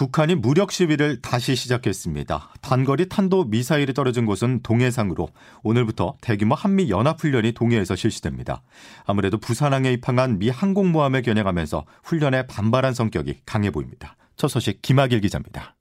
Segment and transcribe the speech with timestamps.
[0.00, 2.54] 북한이 무력 시위를 다시 시작했습니다.
[2.62, 5.28] 단거리 탄도 미사일이 떨어진 곳은 동해상으로
[5.62, 8.62] 오늘부터 대규모 한미 연합훈련이 동해에서 실시됩니다.
[9.04, 14.16] 아무래도 부산항에 입항한 미 항공모함에 겨냥하면서 훈련에 반발한 성격이 강해 보입니다.
[14.36, 15.76] 첫 소식 김학일 기자입니다.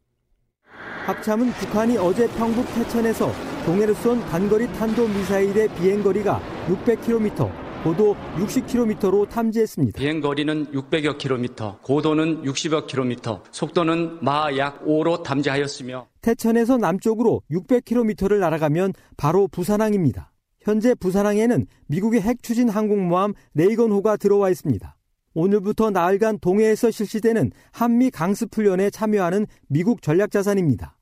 [1.05, 3.33] 합참은 북한이 어제 평북 태천에서
[3.65, 9.97] 동해로 쏜 단거리 탄도 미사일의 비행거리가 600km, 고도 60km로 탐지했습니다.
[9.97, 18.39] 비행 거리는 600여 킬로미터, 고도는 60여 킬로미터, 속도는 마 약 5로 탐지하였으며 태천에서 남쪽으로 600km를
[18.39, 20.31] 날아가면 바로 부산항입니다.
[20.59, 24.97] 현재 부산항에는 미국의 핵 추진 항공모함 레이건호가 들어와 있습니다.
[25.33, 30.97] 오늘부터 나흘간 동해에서 실시되는 한미 강습 훈련에 참여하는 미국 전략 자산입니다.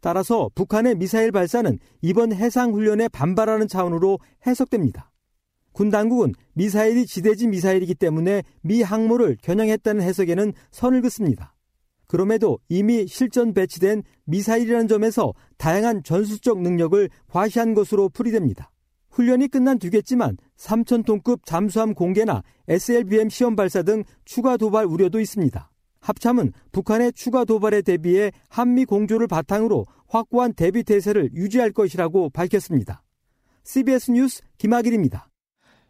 [0.00, 5.10] 따라서 북한의 미사일 발사는 이번 해상 훈련에 반발하는 차원으로 해석됩니다.
[5.76, 11.54] 군 당국은 미사일이 지대지 미사일이기 때문에 미 항모를 겨냥했다는 해석에는 선을 긋습니다.
[12.06, 18.70] 그럼에도 이미 실전 배치된 미사일이라는 점에서 다양한 전술적 능력을 과시한 것으로 풀이됩니다.
[19.10, 25.70] 훈련이 끝난 뒤겠지만 3,000톤급 잠수함 공개나 SLBM 시험 발사 등 추가 도발 우려도 있습니다.
[26.00, 33.02] 합참은 북한의 추가 도발에 대비해 한미 공조를 바탕으로 확고한 대비 태세를 유지할 것이라고 밝혔습니다.
[33.64, 35.28] CBS 뉴스 김학일입니다.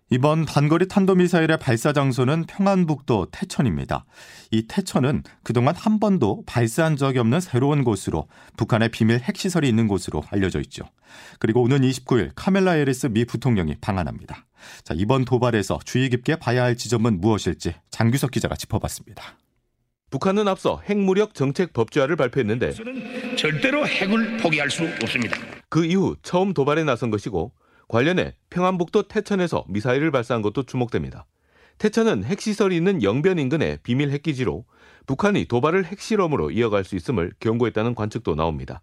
[0.09, 4.05] 이번 단거리 탄도미사일의 발사 장소는 평안북도 태천입니다.
[4.53, 10.23] 이 태천은 그동안 한 번도 발사한 적이 없는 새로운 곳으로 북한의 비밀 핵시설이 있는 곳으로
[10.31, 10.85] 알려져 있죠.
[11.41, 14.47] 그리고 오는 29일 카멀라 해리스 미 부통령이 방한합니다.
[14.85, 19.37] 자, 이번 도발에서 주의 깊게 봐야 할 지점은 무엇일지 장규석 기자가 짚어봤습니다.
[20.11, 22.75] 북한은 앞서 핵무력 정책 법제화를 발표했는데
[23.37, 25.37] 절대로 핵을 포기할 수 없습니다.
[25.69, 27.53] 그 이후 처음 도발에 나선 것이고
[27.89, 31.27] 관련해 평안북도 태천에서 미사일을 발사한 것도 주목됩니다.
[31.79, 34.65] 태천은 핵시설이 있는 영변 인근의 비밀 핵기지로
[35.07, 38.83] 북한이 도발을 핵실험으로 이어갈 수 있음을 경고했다는 관측도 나옵니다.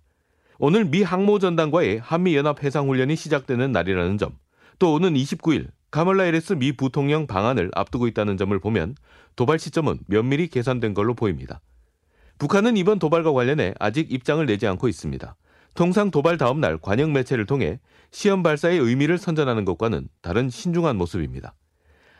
[0.59, 4.37] 오늘 미 항모전단과의 한미연합해상훈련이 시작되는 날이라는 점,
[4.79, 8.95] 또 오는 29일 가멀라 에레스 미 부통령 방안을 앞두고 있다는 점을 보면
[9.35, 11.61] 도발 시점은 면밀히 계산된 걸로 보입니다.
[12.39, 15.35] 북한은 이번 도발과 관련해 아직 입장을 내지 않고 있습니다.
[15.73, 17.79] 통상 도발 다음 날 관영 매체를 통해
[18.11, 21.55] 시험 발사의 의미를 선전하는 것과는 다른 신중한 모습입니다.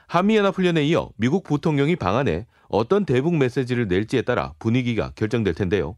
[0.08, 5.96] 한미연합훈련에 이어 미국 부통령이 방안에 어떤 대북 메시지를 낼지에 따라 분위기가 결정될 텐데요.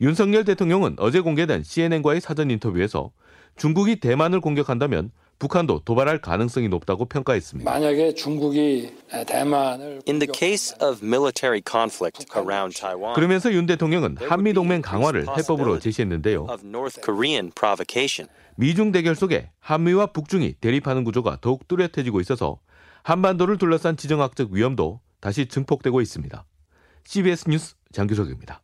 [0.00, 3.12] 윤석열 대통령은 어제 공개된 CNN과의 사전 인터뷰에서
[3.56, 5.10] 중국이 대만을 공격한다면
[5.42, 7.68] 북한도 도발할 가능성이 높다고 평가했습니다.
[7.68, 8.92] 만약에 중국이
[9.26, 15.26] 대만을 In the case of military conflict around Taiwan, 그러면서 윤 대통령은 한미 동맹 강화를
[15.36, 16.42] 해법으로 제시했는데요.
[16.42, 18.30] of North Korean provocation.
[18.54, 22.60] 미중 대결 속에 한미와 북중이 대립하는 구조가 더욱 뚜렷해지고 있어서
[23.02, 26.44] 한반도를 둘러싼 지정학적 위험도 다시 증폭되고 있습니다.
[27.02, 28.62] CBS 뉴스 장규석입니다.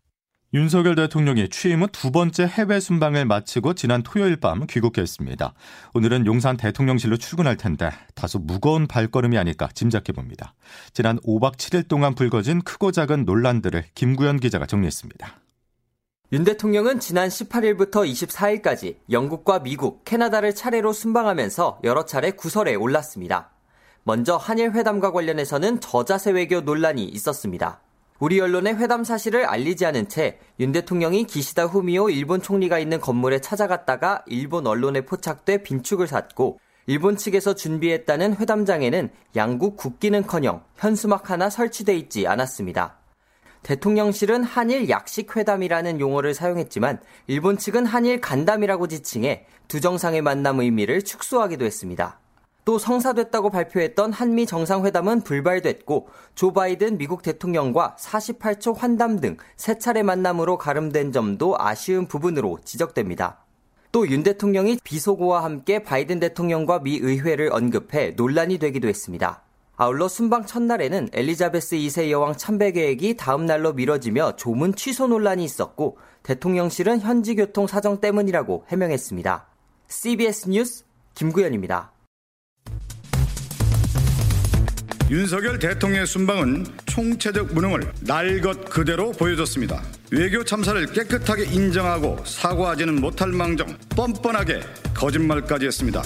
[0.54, 5.52] 윤석열 대통령이 취임 후 두 번째 해외 순방을 마치고 지난 토요일 밤 귀국했습니다.
[5.92, 10.54] 오늘은 용산 대통령실로 출근할 텐데 다소 무거운 발걸음이 아닐까 짐작해 봅니다.
[10.94, 15.38] 지난 5박 7일 동안 불거진 크고 작은 논란들을 김구현 기자가 정리했습니다.
[16.32, 23.50] 윤 대통령은 지난 18일부터 24일까지 영국과 미국, 캐나다를 차례로 순방하면서 여러 차례 구설에 올랐습니다.
[24.02, 27.82] 먼저 한일 회담과 관련해서는 저자세 외교 논란이 있었습니다.
[28.20, 33.40] 우리 언론의 회담 사실을 알리지 않은 채 윤 대통령이 기시다 후미오 일본 총리가 있는 건물에
[33.40, 41.96] 찾아갔다가 일본 언론에 포착돼 빈축을 샀고 일본 측에서 준비했다는 회담장에는 양국 국기는커녕 현수막 하나 설치돼
[41.96, 42.98] 있지 않았습니다.
[43.62, 51.02] 대통령실은 한일 약식 회담이라는 용어를 사용했지만 일본 측은 한일 간담이라고 지칭해 두 정상의 만남 의미를
[51.02, 52.18] 축소하기도 했습니다.
[52.68, 60.02] 또 성사됐다고 발표했던 한미 정상회담은 불발됐고 조 바이든 미국 대통령과 48초 환담 등 세 차례
[60.02, 63.38] 만남으로 가름된 점도 아쉬운 부분으로 지적됩니다.
[63.90, 69.44] 또 윤 대통령이 비속어와 함께 바이든 대통령과 미 의회를 언급해 논란이 되기도 했습니다.
[69.78, 75.96] 아울러 순방 첫날에는 엘리자베스 2세 여왕 참배 계획이 다음 날로 미뤄지며 조문 취소 논란이 있었고
[76.22, 79.46] 대통령실은 현지 교통 사정 때문이라고 해명했습니다.
[79.88, 81.92] CBS 뉴스 김구현입니다.
[85.10, 89.82] 윤석열 대통령의 순방은 총체적 무능을 날 것 그대로 보여줬습니다.
[90.12, 93.66] 외교 참사를 깨끗하게 인정하고 사과하지는 못할 망정
[93.96, 94.60] 뻔뻔하게
[94.94, 96.02] 거짓말까지 했습니다.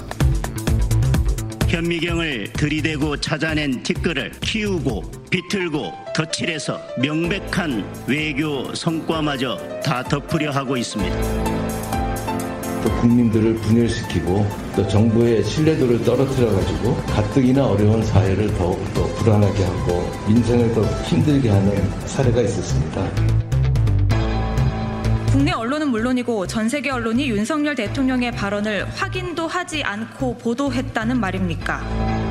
[1.68, 11.51] 현미경을 들이대고 찾아낸 티끌을 키우고 비틀고 덧칠해서 명백한 외교 성과마저 다 덮으려 하고 있습니다.
[12.82, 14.46] 또 국민들을 분열시키고
[14.76, 21.48] 또 정부의 신뢰도를 떨어뜨려 가지고 가뜩이나 어려운 사회를 더욱 더 불안하게 하고 민생을 더 힘들게
[21.48, 23.08] 하는 사례가 있었습니다.
[25.30, 32.21] 국내 언론은 물론이고 전 세계 언론이 윤석열 대통령의 발언을 확인도 하지 않고 보도했다는 말입니까?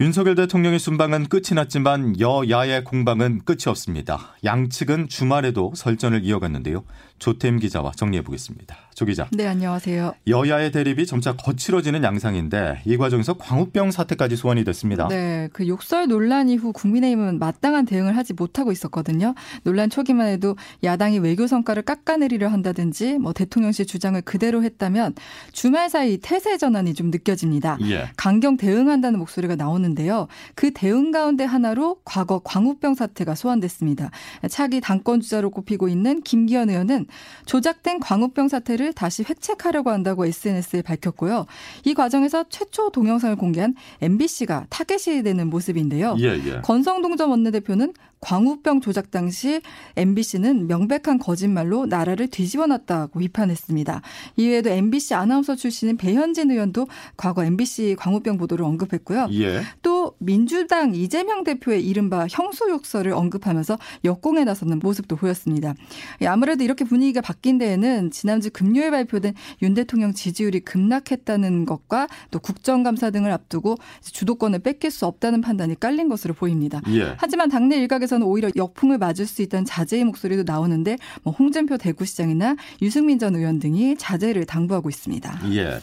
[0.00, 4.36] 윤석열 대통령의 순방은 끝이 났지만 여야의 공방은 끝이 없습니다.
[4.44, 6.84] 양측은 주말에도 설전을 이어갔는데요.
[7.18, 8.76] 조태임 기자와 정리해 보겠습니다.
[8.98, 9.28] 조 기자.
[9.30, 10.14] 네, 안녕하세요.
[10.26, 15.06] 여야의 대립이 점차 거칠어지는 양상인데 이 과정에서 광우병 사태까지 소환이 됐습니다.
[15.06, 19.34] 네, 그 욕설 논란 이후 국민의힘은 마땅한 대응을 하지 못하고 있었거든요.
[19.62, 25.14] 논란 초기만 해도 야당이 외교 성과를 깎아내리려 한다든지 뭐 대통령실 주장을 그대로 했다면
[25.52, 27.78] 주말 사이 태세 전환이 좀 느껴집니다.
[27.82, 28.10] 예.
[28.16, 30.28] 강경 대응한다는 목소리가 나오는 나오는데요.
[30.54, 34.10] 그 대응 가운데 하나로 과거 광우병 사태가 소환됐습니다.
[34.48, 37.06] 차기 당권 주자로 꼽히고 있는 김기현 의원은
[37.46, 41.46] 조작된 광우병 사태를 다시 회책하려고 한다고 SNS에 밝혔고요.
[41.84, 46.16] 이 과정에서 최초 동영상을 공개한 MBC가 타겟이 되는 모습인데요.
[46.20, 46.60] 예, 예.
[46.62, 49.60] 권성동 전 원내대표는 광우병 조작 당시
[49.96, 54.02] MBC는 명백한 거짓말로 나라를 뒤집어놨다고 비판했습니다.
[54.36, 59.28] 이외에도 MBC 아나운서 출신인 배현진 의원도 과거 MBC 광우병 보도를 언급했고요.
[59.32, 59.62] 예.
[59.82, 65.74] 또 민주당 이재명 대표의 이른바 형수 욕설을 언급하면서 역공에 나서는 모습도 보였습니다.
[66.22, 72.38] 예, 아무래도 이렇게 분위기가 바뀐 데에는 지난주 금요일 발표된 윤 대통령 지지율이 급락했다는 것과 또
[72.38, 76.80] 국정감사 등을 앞두고 주도권을 뺏길 수 없다는 판단이 깔린 것으로 보입니다.
[76.88, 77.14] 예.
[77.18, 82.56] 하지만 당내 일각에서 는 오히려 역풍을 맞을 수 있다는 자제의 목소리도 나오는데 뭐 홍준표 대구시장이나
[82.80, 85.40] 유승민 전 의원 등이 자제를 당부하고 있습니다.
[85.52, 85.80] 예.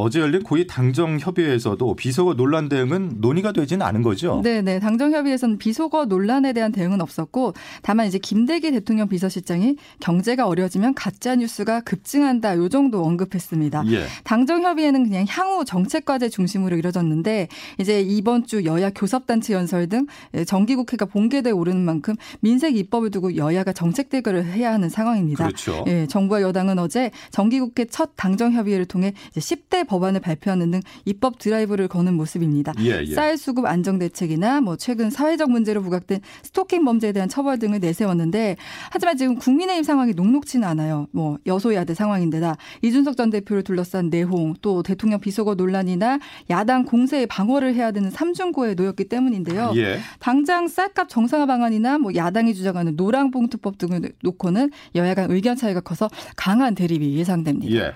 [0.00, 4.40] 어제 열린 고위 당정 협의회에서도 비속어 논란 대응은 논의가 되지는 않은 거죠.
[4.42, 4.78] 네, 네.
[4.78, 11.34] 당정 협의에서는 비속어 논란에 대한 대응은 없었고 다만 이제 김대기 대통령 비서실장이 경제가 어려지면 가짜
[11.36, 13.84] 뉴스가 급증한다 요 정도 언급했습니다.
[13.88, 14.06] 예.
[14.24, 17.48] 당정 협의회는 그냥 향후 정책 과제 중심으로 이뤄졌는데
[17.78, 20.06] 이제 이번 주 여야 교섭단체 연설 등
[20.46, 25.46] 정기 국회가 본계대에 오르는 만큼 민생 입법을 두고 여야가 정책 대결을 해야 하는 상황입니다.
[25.46, 25.84] 그렇죠.
[25.86, 30.80] 예, 정부와 여당은 어제 정기 국회 첫 당정 협의회를 통해 이제 10대 법안을 발표하는 등
[31.04, 32.72] 입법 드라이브를 거는 모습입니다.
[32.80, 33.14] 예, 예.
[33.14, 38.56] 쌀 수급 안정 대책이나 뭐 최근 사회적 문제로 부각된 스토킹 범죄에 대한 처벌 등을 내세웠는데
[38.90, 41.08] 하지만 지금 국민의힘 상황이 녹록지는 않아요.
[41.10, 46.18] 뭐 여소야대 상황인데다 이준석 전 대표를 둘러싼 내홍 또 대통령 비속어 논란이나
[46.50, 49.72] 야당 공세에 방어를 해야 되는 삼중고에 놓였기 때문인데요.
[49.76, 49.98] 예.
[50.20, 56.08] 당장 쌀값 정상화 방안이나 뭐 야당이 주장하는 노랑봉투법 등을 놓고는 여야 간 의견 차이가 커서
[56.36, 57.74] 강한 대립이 예상됩니다.
[57.74, 57.92] 예.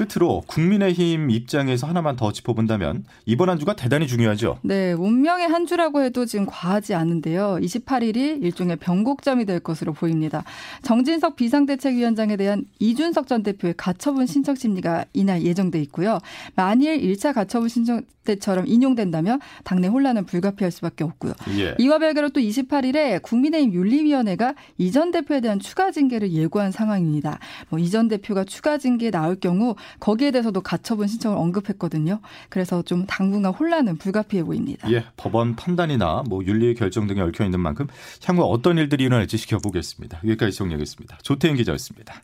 [0.00, 4.58] 끝으로 국민의힘 입장에서 하나만 더 짚어본다면 이번 한 주가 대단히 중요하죠.
[4.62, 7.58] 네, 운명의 한 주라고 해도 지금 과하지 않은데요.
[7.60, 10.42] 28일이 일종의 변곡점이 될 것으로 보입니다.
[10.82, 16.18] 정진석 비상대책위원장에 대한 이준석 전 대표의 가처분 신청 심리가 이날 예정돼 있고요.
[16.54, 21.32] 만일 1차 가처분 신청 때처럼 인용된다면 당내 혼란은 불가피할 수밖에 없고요.
[21.58, 21.74] 예.
[21.78, 27.38] 이와 별개로 또 28일에 국민의힘 윤리위원회가 이 전 대표에 대한 추가 징계를 예고한 상황입니다.
[27.70, 32.20] 뭐 이 전 대표가 추가 징계 나올 경우 거기에 대해서도 가처분 신청을 언급했거든요.
[32.48, 34.90] 그래서 좀 당분간 혼란은 불가피해 보입니다.
[34.92, 37.86] 예, 법원 판단이나 뭐 윤리 결정 등에 얽혀 있는 만큼
[38.24, 40.20] 향후 어떤 일들이 일어날지 지켜보겠습니다.
[40.24, 41.18] 여기까지 정리하겠습니다.
[41.22, 42.22] 조태인 기자였습니다.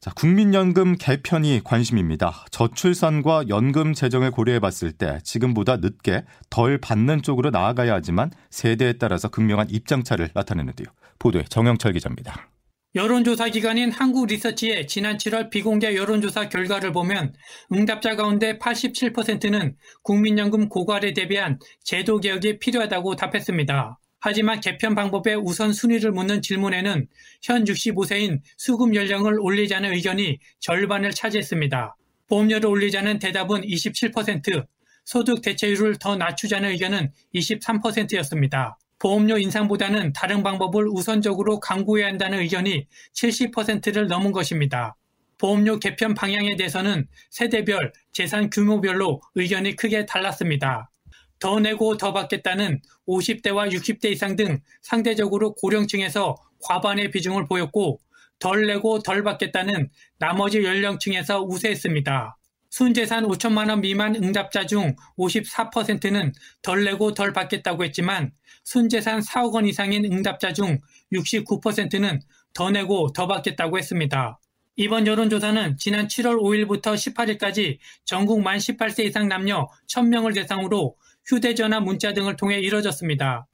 [0.00, 2.44] 자, 국민연금 개편이 관심입니다.
[2.52, 9.28] 저출산과 연금 재정을 고려해 봤을 때 지금보다 늦게 덜 받는 쪽으로 나아가야 하지만 세대에 따라서
[9.28, 10.86] 극명한 입장차를 나타내는데요.
[11.18, 12.48] 보도에 정영철 기자입니다.
[12.96, 17.34] 여론조사 기관인 한국리서치의 지난 7월 비공개 여론조사 결과를 보면
[17.70, 23.98] 응답자 가운데 87%는 국민연금 고갈에 대비한 제도 개혁이 필요하다고 답했습니다.
[24.18, 27.06] 하지만 개편 방법의 우선 순위를 묻는 질문에는
[27.42, 31.96] 현 65세인 수급 연령을 올리자는 의견이 절반을 차지했습니다.
[32.28, 34.66] 보험료를 올리자는 대답은 27%,
[35.04, 38.78] 소득 대체율을 더 낮추자는 의견은 23%였습니다.
[38.98, 44.96] 보험료 인상보다는 다른 방법을 우선적으로 강구해야 한다는 의견이 70%를 넘은 것입니다.
[45.38, 50.90] 보험료 개편 방향에 대해서는 세대별, 재산 규모별로 의견이 크게 달랐습니다.
[51.38, 58.00] 더 내고 더 받겠다는 50대와 60대 이상 등 상대적으로 고령층에서 과반의 비중을 보였고
[58.38, 62.38] 덜 내고 덜 받겠다는 나머지 연령층에서 우세했습니다.
[62.70, 66.32] 순재산 5천만 원 미만 응답자 중 54%는
[66.62, 68.32] 덜 내고 덜 받겠다고 했지만
[68.64, 70.78] 순재산 4억 원 이상인 응답자 중
[71.12, 72.20] 69%는
[72.52, 74.40] 더 내고 더 받겠다고 했습니다.
[74.76, 82.12] 이번 여론조사는 지난 7월 5일부터 18일까지 전국 만 18세 이상 남녀 1000명을 대상으로 휴대전화 문자
[82.12, 83.46] 등을 통해 이뤄졌습니다.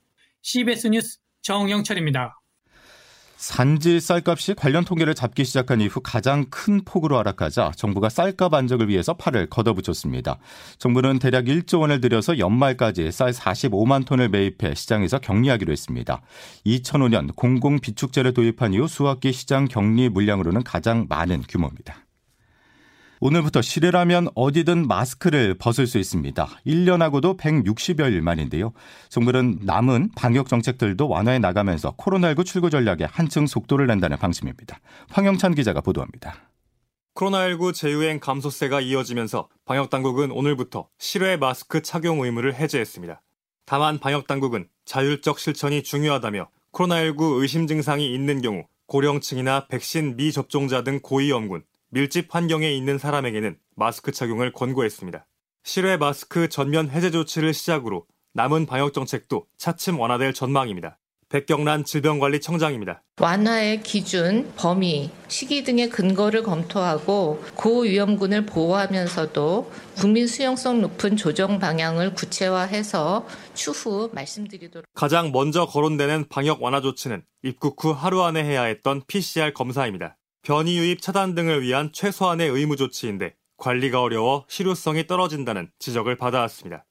[0.42, 2.41] CBS 뉴스 정영철입니다.
[3.42, 9.14] 산지 쌀값이 관련 통계를 잡기 시작한 이후 가장 큰 폭으로 하락하자 정부가 쌀값 안정을 위해서
[9.14, 10.38] 팔을 걷어붙였습니다.
[10.78, 16.22] 정부는 대략 1조 원을 들여서 연말까지 쌀 45만 톤을 매입해 시장에서 격리하기로 했습니다.
[16.64, 21.96] 2005년 공공비축제를 도입한 이후 수학기 시장 격리 물량으로는 가장 많은 규모입니다.
[23.24, 26.44] 오늘부터 실외라면 어디든 마스크를 벗을 수 있습니다.
[26.66, 28.72] 1년하고도 160여일 만인데요.
[29.10, 34.80] 정부는 남은 방역 정책들도 완화해 나가면서 코로나19 출구 전략에 한층 속도를 낸다는 방침입니다.
[35.10, 36.34] 황영찬 기자가 보도합니다.
[37.14, 43.22] 코로나19 재유행 감소세가 이어지면서 방역당국은 오늘부터 실외 마스크 착용 의무를 해제했습니다.
[43.66, 51.62] 다만 방역당국은 자율적 실천이 중요하다며 코로나19 의심 증상이 있는 경우 고령층이나 백신 미접종자 등 고위험군,
[51.94, 55.26] 밀집 환경에 있는 사람에게는 마스크 착용을 권고했습니다.
[55.62, 60.99] 실외 마스크 전면 해제 조치를 시작으로 남은 방역 정책도 차츰 완화될 전망입니다.
[61.28, 63.02] 백경란 질병관리청장입니다.
[63.20, 73.26] 완화의 기준, 범위, 시기 등의 근거를 검토하고 고위험군을 보호하면서도 국민 수용성 높은 조정 방향을 구체화해서
[73.52, 74.87] 추후 말씀드리도록.
[74.94, 80.16] 가장 먼저 거론되는 방역 완화 조치는 입국 후 하루 안에 해야 했던 PCR 검사입니다.
[80.42, 86.84] 변이 유입 차단 등을 위한 최소한의 의무 조치인데 관리가 어려워 실효성이 떨어진다는 지적을 받아왔습니다.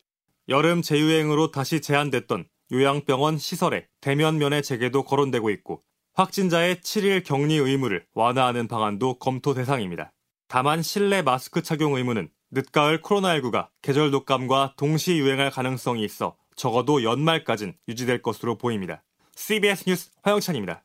[0.47, 8.05] 여름 재유행으로 다시 제한됐던 요양병원 시설의 대면 면회 재개도 거론되고 있고 확진자의 7일 격리 의무를
[8.13, 10.13] 완화하는 방안도 검토 대상입니다.
[10.47, 17.73] 다만 실내 마스크 착용 의무는 늦가을 코로나19가 계절 독감과 동시 유행할 가능성이 있어 적어도 연말까진
[17.89, 19.03] 유지될 것으로 보입니다.
[19.35, 20.83] CBS 뉴스 화영찬입니다.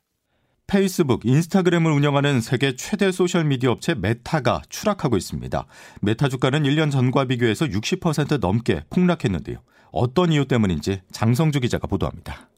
[0.67, 5.65] 페이스북, 인스타그램을 운영하는 세계 최대 소셜미디어 업체 메타가 추락하고 있습니다.
[6.01, 9.59] 메타 주가는 1년 전과 비교해서 60% 넘게 폭락했는데요.
[9.93, 12.49] 어떤 이유 때문인지 장성주 기자가 보도합니다.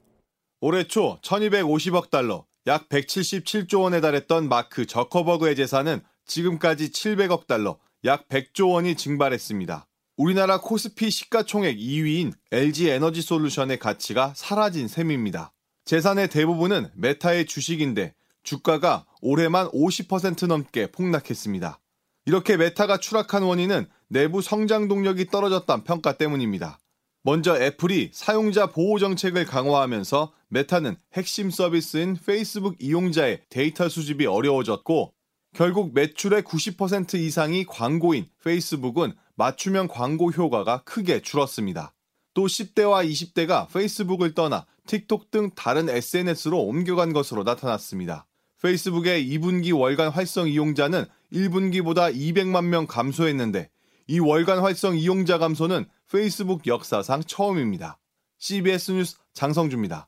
[0.60, 8.28] 올해 초 1250억 달러, 약 177조 원에 달했던 마크 저커버그의 재산은 지금까지 700억 달러, 약
[8.28, 9.86] 100조 원이 증발했습니다.
[10.18, 15.54] 우리나라 코스피 시가총액 2위인 LG 에너지 솔루션의 가치가 사라진 셈입니다.
[15.90, 21.80] 재산의 대부분은 메타의 주식인데 주가가 올해만 50% 넘게 폭락했습니다.
[22.28, 26.78] 이렇게 메타가 추락한 원인은 내부 성장 동력이 떨어졌다는 평가 때문입니다.
[27.24, 35.12] 먼저 애플이 사용자 보호 정책을 강화하면서 메타는 핵심 서비스인 페이스북 이용자의 데이터 수집이 어려워졌고
[35.56, 41.96] 결국 매출의 90% 이상이 광고인 페이스북은 맞춤형 광고 효과가 크게 줄었습니다.
[42.36, 48.26] 또 10대와 20대가 페이스북을 떠나 틱톡 등 다른 SNS로 옮겨간 것으로 나타났습니다.
[48.60, 53.70] 페이스북의 2분기 월간 활성 이용자는 1분기보다 200만 명 감소했는데
[54.08, 58.00] 이 월간 활성 이용자 감소는 페이스북 역사상 처음입니다.
[58.40, 60.08] CBS 뉴스 장성주입니다.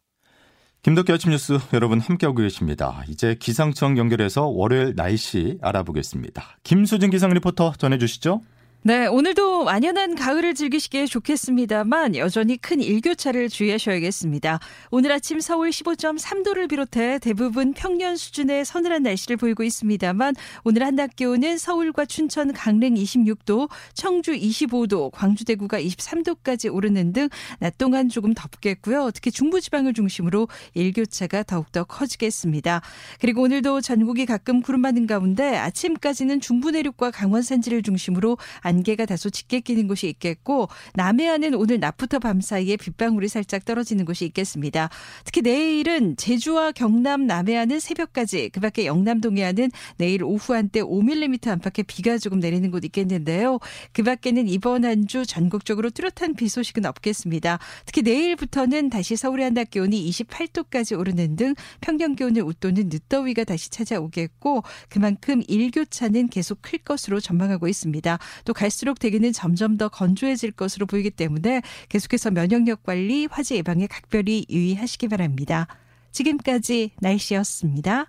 [0.81, 3.03] 김덕기 아침 뉴스 여러분 함께하고 계십니다.
[3.07, 6.57] 이제 기상청 연결해서 월요일 날씨 알아보겠습니다.
[6.63, 8.41] 김수진 기상 리포터 전해주시죠.
[8.83, 14.59] 네, 오늘도 완연한 가을을 즐기시기에 좋겠습니다만 여전히 큰 일교차를 주의하셔야겠습니다.
[14.89, 20.33] 오늘 아침 서울 15.3도를 비롯해 대부분 평년 수준의 서늘한 날씨를 보이고 있습니다만
[20.63, 27.77] 오늘 한낮 기온은 서울과 춘천, 강릉 26도, 청주 25도, 광주 대구가 23도까지 오르는 등 낮
[27.77, 29.11] 동안 조금 덥겠고요.
[29.13, 32.81] 특히 중부지방을 중심으로 일교차가 더욱더 커지겠습니다.
[33.19, 38.38] 그리고 오늘도 전국이 가끔 구름 많은 가운데 아침까지는 중부 내륙과 강원 산지를 중심으로
[38.72, 44.25] 안개가 다소 짙게 끼는 곳이 있겠고 남해안은 오늘 낮부터 밤 사이에 빗방울이 살짝 떨어지는 곳이
[44.25, 44.90] 있겠습니다.
[45.25, 52.18] 특히 내일은 제주와 경남 남해안은 새벽까지 그밖에 영남 동해안은 내일 오후 한때 5mm 안팎의 비가
[52.18, 53.60] 조금 내리는 곳 있겠는데요.
[53.94, 57.60] 그밖에는 이번 한 주 전국적으로 뚜렷한 비 소식은 없겠습니다.
[57.86, 64.63] 특히 내일부터는 다시 서울의 한낮 기온이 28도까지 오르는 등 평년 기온을 웃도는 늦더위가 다시 찾아오겠고
[64.90, 68.20] 그만큼 일교차는 계속 클 것으로 전망하고 있습니다.
[68.46, 74.46] 또 갈수록 대기는 점점 더 건조해질 것으로 보이기 때문에 계속해서 면역력 관리, 화재 예방에 각별히
[74.51, 75.65] 유의하시기 바랍니다.
[76.12, 78.06] 지금까지 날씨였습니다.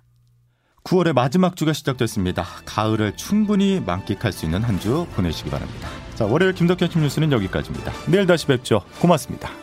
[0.83, 2.45] 9월의 마지막 주가 시작됐습니다.
[2.65, 5.89] 가을을 충분히 만끽할 수 있는 한 주 보내시기 바랍니다.
[6.13, 7.91] 자, 월요일 김덕현 팀 뉴스는 여기까지입니다.
[8.07, 8.81] 내일 다시 뵙죠.
[8.99, 9.62] 고맙습니다.